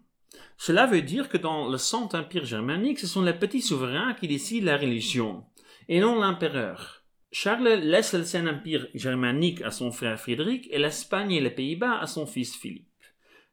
Cela 0.58 0.86
veut 0.86 1.02
dire 1.02 1.30
que 1.30 1.38
dans 1.38 1.70
le 1.70 1.78
Saint 1.78 2.10
Empire 2.14 2.46
germanique, 2.46 3.00
ce 3.00 3.08
sont 3.08 3.22
les 3.22 3.34
petits 3.34 3.62
souverains 3.62 4.14
qui 4.14 4.28
décident 4.28 4.66
la 4.66 4.78
religion, 4.78 5.44
et 5.88 6.00
non 6.00 6.20
l'empereur. 6.20 6.98
Charles 7.32 7.82
laisse 7.84 8.14
le 8.14 8.24
Saint-Empire 8.24 8.88
germanique 8.96 9.62
à 9.62 9.72
son 9.72 9.92
frère 9.92 10.20
Frédéric 10.20 10.68
et 10.72 10.80
l'Espagne 10.80 11.32
et 11.34 11.42
les 11.42 11.52
Pays-Bas 11.52 12.00
à 12.00 12.08
son 12.08 12.26
fils 12.26 12.56
Philippe. 12.56 12.88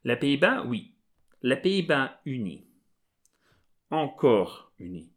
Les 0.03 0.15
Pays-Bas, 0.15 0.63
oui. 0.65 0.93
Les 1.41 1.57
Pays-Bas 1.57 2.21
unis. 2.25 2.64
Encore 3.91 4.71
unis. 4.79 5.11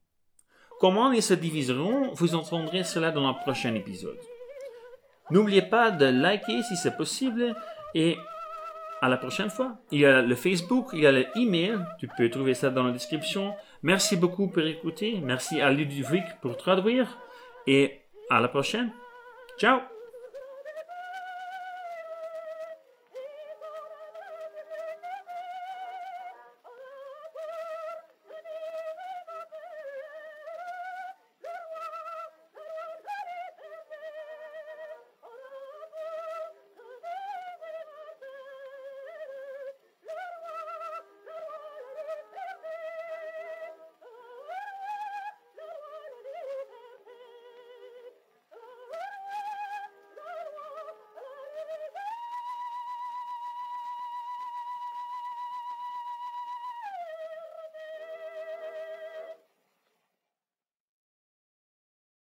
Comment 0.80 1.12
ils 1.12 1.22
se 1.22 1.34
diviseront, 1.34 2.12
vous 2.14 2.34
entendrez 2.34 2.84
cela 2.84 3.10
dans 3.10 3.26
le 3.26 3.34
prochain 3.42 3.74
épisode. 3.74 4.18
N'oubliez 5.30 5.62
pas 5.62 5.90
de 5.90 6.06
liker 6.06 6.62
si 6.62 6.76
c'est 6.76 6.96
possible 6.96 7.54
et 7.94 8.16
à 9.00 9.08
la 9.08 9.16
prochaine 9.16 9.50
fois. 9.50 9.76
Il 9.90 10.00
y 10.00 10.06
a 10.06 10.22
le 10.22 10.34
Facebook, 10.34 10.90
il 10.92 11.00
y 11.00 11.06
a 11.06 11.12
l'email, 11.12 11.78
tu 11.98 12.08
peux 12.16 12.30
trouver 12.30 12.54
ça 12.54 12.70
dans 12.70 12.84
la 12.84 12.92
description. 12.92 13.54
Merci 13.82 14.16
beaucoup 14.16 14.48
pour 14.48 14.62
écouter, 14.62 15.20
merci 15.22 15.60
à 15.60 15.70
Ludovic 15.70 16.24
pour 16.40 16.56
traduire 16.56 17.18
et 17.66 18.00
à 18.30 18.40
la 18.40 18.48
prochaine. 18.48 18.92
Ciao 19.58 19.97